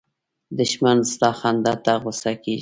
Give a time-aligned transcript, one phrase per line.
[0.57, 2.59] دښمن ستا خندا ته غوسه کېږي